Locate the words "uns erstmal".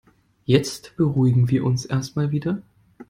1.63-2.31